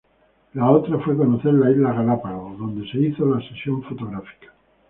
La 0.55 0.67
otra 0.71 0.97
fue 0.97 1.15
conocer 1.15 1.53
las 1.53 1.73
Islas 1.75 1.95
Galápagos, 1.95 2.57
donde 2.57 2.89
se 2.91 2.97
hizo 2.97 3.23
la 3.23 3.47
sesión 3.47 3.83
fotográfica. 3.83 4.47